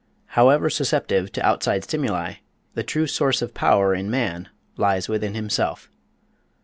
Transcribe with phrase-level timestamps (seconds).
[0.29, 2.37] However susceptive to outside stimuli,
[2.73, 5.91] the true source of power in man lies within himself.